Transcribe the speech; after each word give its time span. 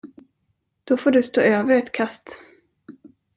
Då 0.83 0.97
får 0.97 1.11
du 1.11 1.23
stå 1.23 1.41
över 1.41 1.73
ett 1.75 1.91
kast. 1.91 2.39